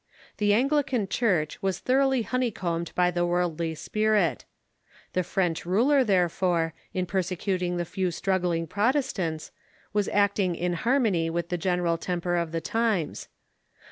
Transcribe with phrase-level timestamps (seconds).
[0.37, 4.45] The Anglican Church was thoroughlj^ honeycombed by the worldly spirit.
[5.13, 9.51] The French ruler, therefore, in persecuting the few struggling Protestants,
[9.93, 13.27] was acting in harmony with the general temper of the times.